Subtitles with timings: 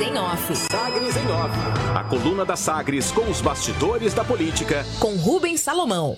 [0.00, 0.56] Sagres em Off.
[0.56, 1.54] Sagres em Off.
[1.94, 4.82] A coluna da Sagres com os bastidores da política.
[4.98, 6.16] Com Rubens Salomão.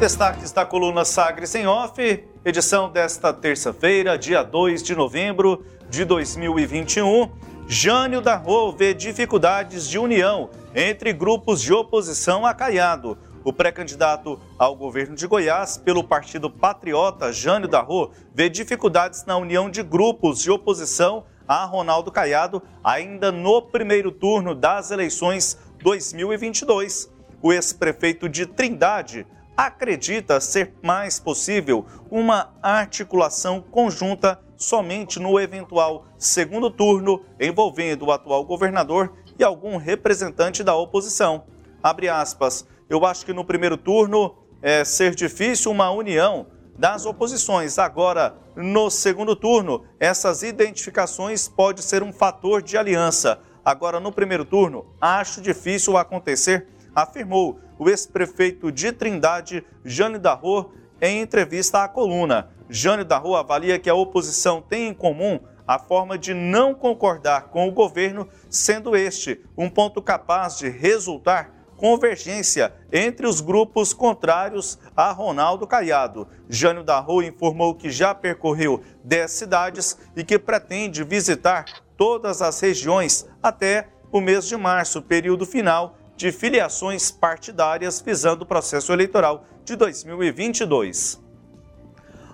[0.00, 7.30] Destaques da coluna Sagres em Off, edição desta terça-feira, dia 2 de novembro de 2021.
[7.68, 13.16] Jânio da Rô vê dificuldades de união entre grupos de oposição a Caiado.
[13.48, 19.70] O pré-candidato ao governo de Goiás pelo Partido Patriota, Jânio Darro, vê dificuldades na união
[19.70, 27.10] de grupos de oposição a Ronaldo Caiado ainda no primeiro turno das eleições 2022.
[27.40, 36.70] O ex-prefeito de Trindade acredita ser mais possível uma articulação conjunta somente no eventual segundo
[36.70, 41.44] turno envolvendo o atual governador e algum representante da oposição.
[41.82, 42.66] Abre aspas.
[42.88, 46.46] Eu acho que no primeiro turno é ser difícil uma união
[46.78, 47.78] das oposições.
[47.78, 53.40] Agora, no segundo turno, essas identificações pode ser um fator de aliança.
[53.62, 61.20] Agora, no primeiro turno, acho difícil acontecer, afirmou o ex-prefeito de Trindade, Jane Darro, em
[61.20, 62.48] entrevista à coluna.
[62.70, 67.68] Jane Darro avalia que a oposição tem em comum a forma de não concordar com
[67.68, 75.12] o governo, sendo este um ponto capaz de resultar convergência entre os grupos contrários a
[75.12, 76.26] Ronaldo Caiado.
[76.48, 81.64] Jânio da Rua informou que já percorreu 10 cidades e que pretende visitar
[81.96, 88.46] todas as regiões até o mês de março, período final de filiações partidárias visando o
[88.46, 91.22] processo eleitoral de 2022.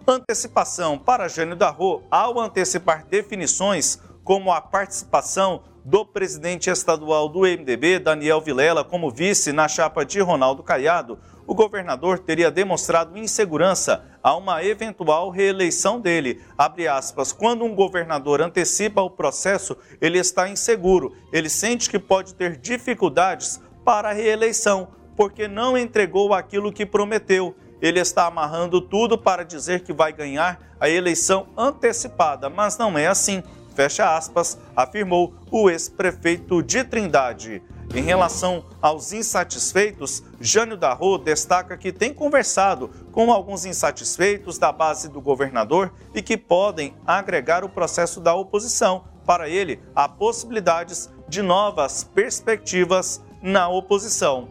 [0.09, 7.41] Antecipação para Jânio da Rua ao antecipar definições como a participação do presidente estadual do
[7.41, 14.03] MDB, Daniel Vilela, como vice na chapa de Ronaldo Caiado, o governador teria demonstrado insegurança
[14.23, 16.41] a uma eventual reeleição dele.
[16.57, 22.35] Abre aspas, quando um governador antecipa o processo, ele está inseguro, ele sente que pode
[22.35, 27.55] ter dificuldades para a reeleição, porque não entregou aquilo que prometeu.
[27.83, 33.07] Ele está amarrando tudo para dizer que vai ganhar a eleição antecipada, mas não é
[33.07, 33.43] assim
[33.75, 37.63] fecha aspas, afirmou o ex-prefeito de Trindade.
[37.95, 45.09] Em relação aos insatisfeitos, Jânio Darro destaca que tem conversado com alguns insatisfeitos da base
[45.09, 49.05] do governador e que podem agregar o processo da oposição.
[49.27, 54.49] Para ele, há possibilidades de novas perspectivas na oposição.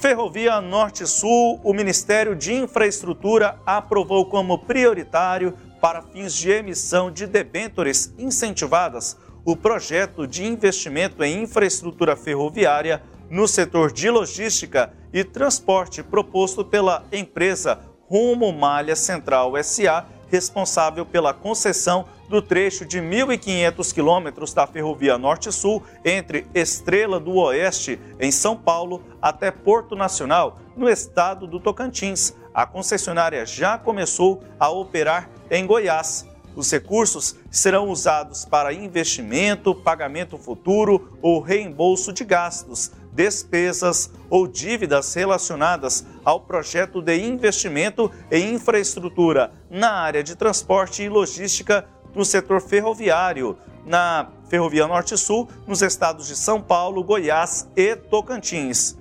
[0.00, 8.12] Ferrovia Norte-Sul, o Ministério de Infraestrutura aprovou como prioritário para fins de emissão de debêntures
[8.18, 16.64] incentivadas o projeto de investimento em infraestrutura ferroviária no setor de logística e transporte proposto
[16.64, 24.66] pela empresa Rumo Malha Central SA, responsável pela concessão do trecho de 1.500 quilômetros da
[24.66, 31.60] Ferrovia Norte-Sul entre Estrela do Oeste, em São Paulo, até Porto Nacional, no estado do
[31.60, 32.34] Tocantins.
[32.52, 36.26] A concessionária já começou a operar em Goiás.
[36.54, 45.12] Os recursos serão usados para investimento, pagamento futuro ou reembolso de gastos, despesas ou dívidas
[45.14, 52.62] relacionadas ao projeto de investimento em infraestrutura na área de transporte e logística no setor
[52.62, 58.96] ferroviário, na Ferrovia Norte-Sul, nos estados de São Paulo, Goiás e Tocantins.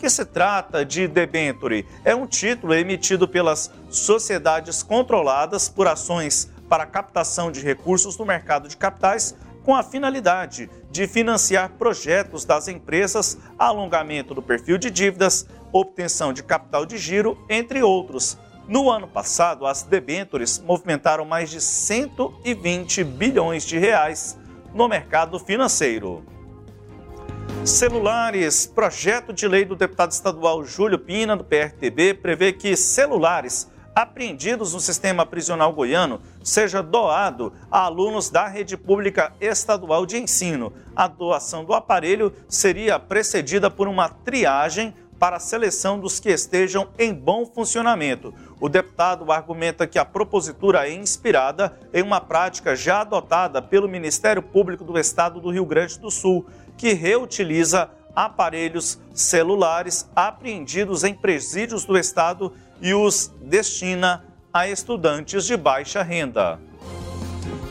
[0.00, 1.86] Que se trata de debenture?
[2.06, 8.66] É um título emitido pelas sociedades controladas por ações para captação de recursos no mercado
[8.66, 15.46] de capitais com a finalidade de financiar projetos das empresas, alongamento do perfil de dívidas,
[15.70, 18.38] obtenção de capital de giro, entre outros.
[18.66, 24.38] No ano passado, as debêntures movimentaram mais de 120 bilhões de reais
[24.72, 26.24] no mercado financeiro.
[27.64, 28.66] Celulares.
[28.66, 34.80] Projeto de lei do deputado estadual Júlio Pina, do PRTB, prevê que celulares apreendidos no
[34.80, 40.72] sistema prisional goiano seja doado a alunos da rede pública estadual de ensino.
[40.96, 46.88] A doação do aparelho seria precedida por uma triagem para a seleção dos que estejam
[46.98, 48.32] em bom funcionamento.
[48.58, 54.42] O deputado argumenta que a propositura é inspirada em uma prática já adotada pelo Ministério
[54.42, 56.46] Público do Estado do Rio Grande do Sul,
[56.80, 65.58] que reutiliza aparelhos celulares apreendidos em presídios do Estado e os destina a estudantes de
[65.58, 66.58] baixa renda.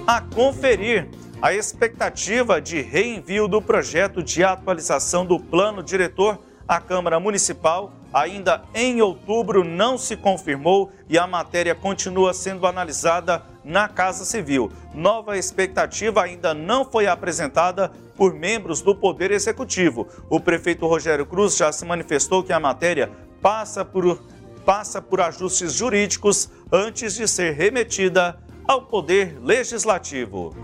[0.06, 1.10] A conferir
[1.42, 7.92] a expectativa de reenvio do projeto de atualização do plano diretor à Câmara Municipal.
[8.14, 14.72] Ainda em outubro não se confirmou e a matéria continua sendo analisada na Casa Civil.
[14.94, 20.08] Nova expectativa ainda não foi apresentada por membros do Poder Executivo.
[20.30, 23.12] O prefeito Rogério Cruz já se manifestou que a matéria
[23.42, 24.20] passa por,
[24.66, 30.56] passa por ajustes jurídicos antes de ser remetida ao Poder Legislativo.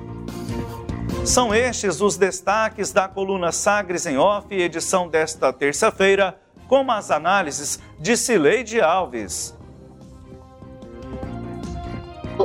[1.25, 6.37] São estes os destaques da coluna Sagres em Off, edição desta terça-feira,
[6.67, 9.55] com as análises de Cileide Alves.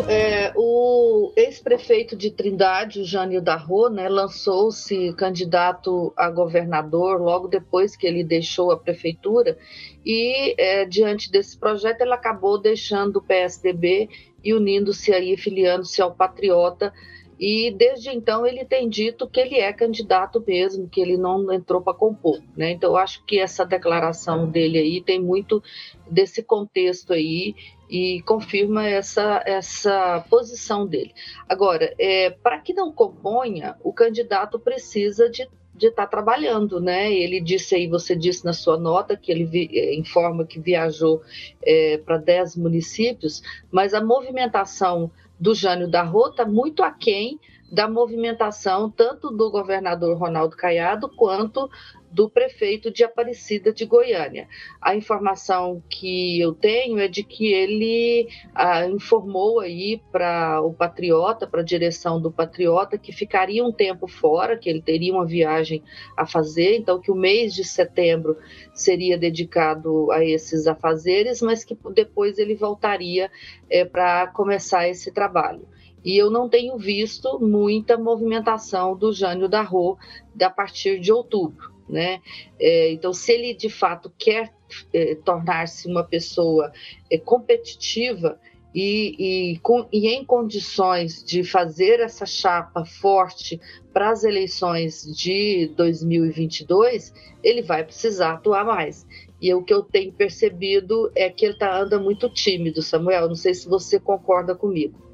[0.09, 7.97] É, o ex-prefeito de Trindade, o Jânio Darro, né, lançou-se candidato a governador logo depois
[7.97, 9.59] que ele deixou a prefeitura
[10.07, 14.09] e, é, diante desse projeto, ele acabou deixando o PSDB
[14.45, 16.93] e unindo-se aí, filiando-se ao Patriota,
[17.41, 21.81] e desde então ele tem dito que ele é candidato mesmo, que ele não entrou
[21.81, 22.39] para compor.
[22.55, 22.73] Né?
[22.73, 25.63] Então eu acho que essa declaração dele aí tem muito
[26.11, 27.55] desse contexto aí
[27.89, 31.15] e confirma essa, essa posição dele.
[31.49, 37.11] Agora, é, para que não componha, o candidato precisa de de estar tá trabalhando, né?
[37.11, 41.23] Ele disse aí, você disse na sua nota que ele vi, é, informa que viajou
[41.63, 45.11] é, para 10 municípios, mas a movimentação
[45.41, 47.41] do Jânio da Rota muito aquém
[47.73, 51.71] da movimentação tanto do governador Ronaldo Caiado quanto
[52.11, 54.49] do prefeito de Aparecida de Goiânia.
[54.81, 61.47] A informação que eu tenho é de que ele ah, informou aí para o Patriota,
[61.47, 65.83] para a direção do Patriota, que ficaria um tempo fora, que ele teria uma viagem
[66.17, 68.37] a fazer, então que o mês de setembro
[68.75, 73.31] seria dedicado a esses afazeres, mas que depois ele voltaria
[73.71, 75.67] é, para começar esse trabalho
[76.05, 79.99] e eu não tenho visto muita movimentação do Jânio Darro
[80.41, 81.80] a partir de outubro.
[81.91, 82.21] Né?
[82.59, 84.53] É, então, se ele de fato quer
[84.95, 86.73] é, tornar-se uma pessoa
[87.11, 88.39] é, competitiva
[88.73, 93.61] e, e, com, e, em condições de fazer essa chapa forte
[93.93, 99.05] para as eleições de 2022, ele vai precisar atuar mais.
[99.43, 103.27] E o que eu tenho percebido é que ele tá, anda muito tímido, Samuel.
[103.27, 105.10] Não sei se você concorda comigo.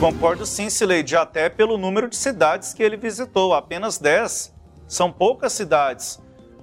[0.00, 4.50] Concordo sim, Sileide, até pelo número de cidades que ele visitou, apenas 10.
[4.88, 6.18] São poucas cidades.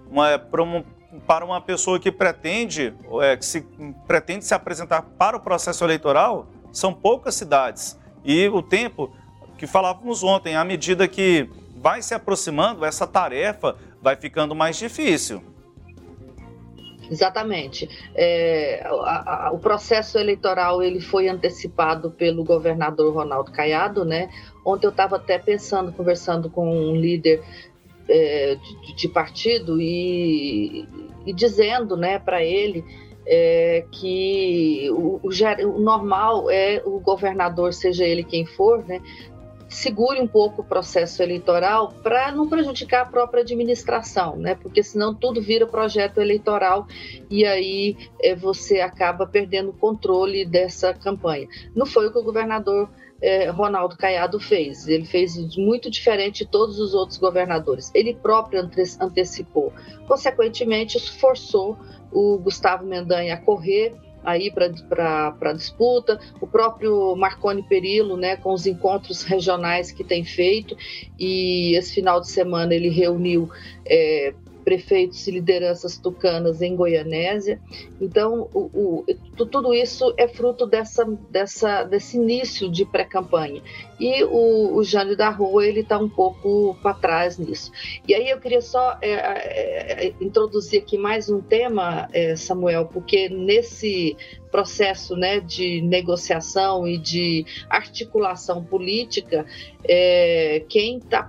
[0.09, 0.83] Uma, para, uma,
[1.27, 3.61] para uma pessoa que pretende, é, que se,
[4.07, 7.95] pretende se apresentar para o processo eleitoral, são poucas cidades.
[8.25, 9.15] E o tempo
[9.55, 15.43] que falávamos ontem, à medida que vai se aproximando, essa tarefa vai ficando mais difícil.
[17.09, 17.89] Exatamente.
[18.15, 24.29] É, a, a, o processo eleitoral ele foi antecipado pelo governador Ronaldo Caiado, né?
[24.65, 27.41] Ontem eu estava até pensando, conversando com um líder
[28.09, 30.87] é, de, de, partido e,
[31.25, 32.83] e dizendo, né, para ele
[33.25, 39.01] é, que o, o, o, normal é o governador, seja ele quem for, né,
[39.77, 44.55] segure um pouco o processo eleitoral para não prejudicar a própria administração, né?
[44.55, 46.87] Porque senão tudo vira projeto eleitoral
[47.29, 51.47] e aí é, você acaba perdendo o controle dessa campanha.
[51.75, 52.89] Não foi o que o governador
[53.21, 54.87] é, Ronaldo Caiado fez.
[54.87, 57.91] Ele fez muito diferente de todos os outros governadores.
[57.93, 58.67] Ele próprio
[58.99, 59.71] antecipou.
[60.07, 61.77] Consequentemente, isso forçou
[62.11, 68.65] o Gustavo Mendanha a correr aí para disputa, o próprio Marconi Perillo, né, com os
[68.65, 70.75] encontros regionais que tem feito,
[71.17, 73.49] e esse final de semana ele reuniu
[73.85, 74.33] é,
[74.67, 77.57] prefeitos e lideranças tucanas em Goianésia.
[78.01, 79.05] Então, o, o,
[79.45, 83.61] tudo isso é fruto dessa, dessa, desse início de pré-campanha.
[83.99, 87.71] E o, o Jânio da Rua ele está um pouco para trás nisso.
[88.07, 92.85] E aí eu queria só é, é, é, introduzir aqui mais um tema, é, Samuel,
[92.85, 94.15] porque nesse
[94.51, 99.45] processo né, de negociação e de articulação política,
[99.83, 101.27] é, quem está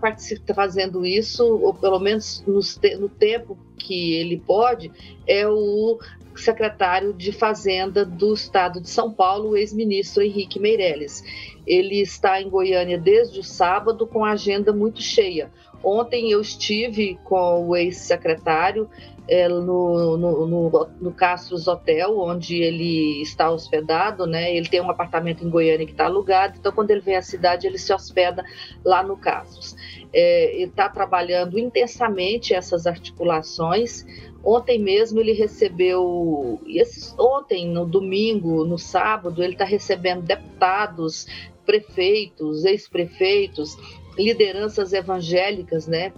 [0.55, 2.61] fazendo isso, ou pelo menos no,
[3.01, 4.91] no tempo que ele pode,
[5.27, 5.99] é o
[6.39, 11.23] secretário de Fazenda do Estado de São Paulo, o ex-ministro Henrique Meirelles.
[11.67, 15.51] Ele está em Goiânia desde o sábado com a agenda muito cheia.
[15.83, 18.89] Ontem eu estive com o ex-secretário
[19.29, 24.57] é, no, no, no, no Castros Hotel, onde ele está hospedado, né?
[24.57, 27.67] Ele tem um apartamento em Goiânia que está alugado, então quando ele vem à cidade,
[27.67, 28.43] ele se hospeda
[28.83, 29.77] lá no Castros.
[30.13, 34.07] É, ele está trabalhando intensamente essas articulações.
[34.43, 36.59] Ontem mesmo ele recebeu,
[37.19, 41.27] ontem, no domingo, no sábado, ele está recebendo deputados,
[41.67, 43.77] prefeitos, ex-prefeitos,
[44.19, 46.13] lideranças evangélicas, né?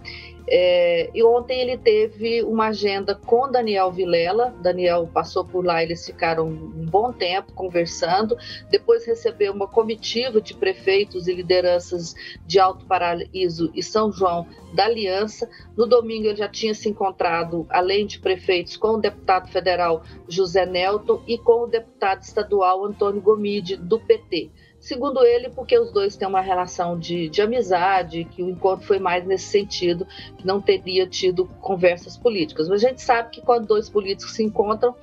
[0.53, 4.53] É, e ontem ele teve uma agenda com Daniel Vilela.
[4.61, 8.35] Daniel passou por lá, eles ficaram um bom tempo conversando.
[8.69, 12.13] Depois recebeu uma comitiva de prefeitos e lideranças
[12.45, 15.49] de Alto Paraíso e São João da Aliança.
[15.77, 20.65] No domingo ele já tinha se encontrado, além de prefeitos, com o deputado federal José
[20.65, 24.51] Nelton e com o deputado estadual Antônio Gomide, do PT.
[24.81, 28.97] Segundo ele, porque os dois têm uma relação de, de amizade, que o encontro foi
[28.97, 32.67] mais nesse sentido, que não teria tido conversas políticas.
[32.67, 34.95] Mas a gente sabe que quando dois políticos se encontram,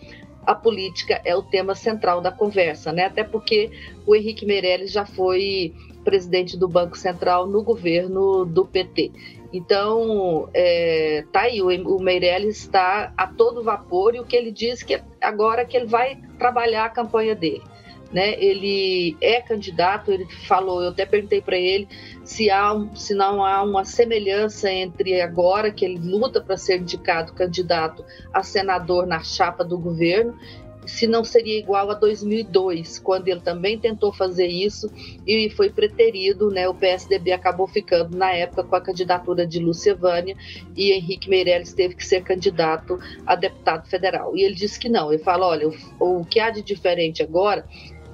[0.45, 3.05] a política é o tema central da conversa, né?
[3.05, 3.71] Até porque
[4.05, 9.13] o Henrique Meirelles já foi presidente do Banco Central no governo do PT.
[9.53, 14.83] Então, é, tá aí, o, Meirelles está a todo vapor e o que ele diz
[14.83, 17.63] que agora que ele vai trabalhar a campanha dele
[18.13, 18.35] né?
[18.43, 21.89] Ele é candidato, ele falou, eu até perguntei para ele
[22.25, 27.33] se há se não há uma semelhança entre agora que ele luta para ser indicado
[27.33, 30.35] candidato a senador na chapa do governo
[30.89, 34.91] se não seria igual a 2002, quando ele também tentou fazer isso
[35.27, 36.67] e foi preterido, né?
[36.67, 40.35] O PSDB acabou ficando na época com a candidatura de Lúcia Vânia
[40.75, 44.35] e Henrique Meirelles teve que ser candidato a deputado federal.
[44.35, 45.13] E ele disse que não.
[45.13, 47.67] Ele fala, olha, o, o que há de diferente agora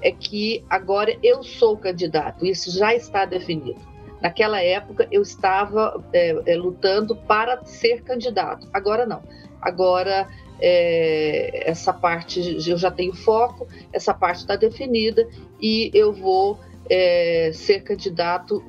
[0.02, 3.80] é que agora eu sou candidato, isso já está definido.
[4.20, 9.22] Naquela época eu estava é, é, lutando para ser candidato, agora não.
[9.60, 10.28] Agora
[10.60, 15.28] é, essa parte eu já tenho foco, essa parte está definida
[15.60, 16.58] e eu vou
[16.88, 18.62] é, ser candidato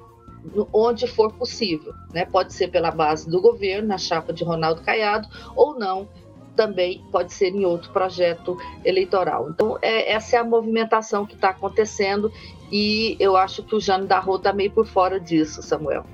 [0.71, 1.93] onde for possível.
[2.13, 2.25] Né?
[2.25, 6.07] Pode ser pela base do governo, na chapa de Ronaldo Caiado, ou não
[6.55, 9.49] também pode ser em outro projeto eleitoral.
[9.49, 12.31] Então, é, essa é a movimentação que está acontecendo
[12.71, 16.05] e eu acho que o Jânio da Rô está meio por fora disso, Samuel.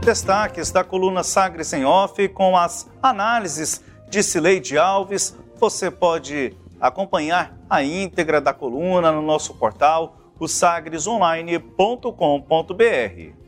[0.00, 5.36] Destaques da coluna Sagres em Off com as análises de Cileide Alves.
[5.56, 13.47] Você pode acompanhar a íntegra da coluna no nosso portal, o sagresonline.com.br.